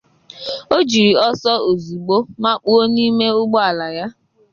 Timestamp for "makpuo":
2.43-2.81